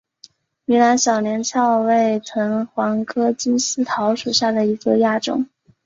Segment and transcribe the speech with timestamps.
[0.65, 5.47] 云南小连翘为藤黄科金丝桃属下的一个亚种。